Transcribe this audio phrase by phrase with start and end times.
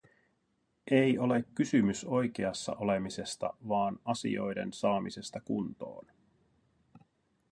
[0.91, 6.07] Ei ole kysymys oikeassa olemisesta vaan asioiden saamisesta kuntoon.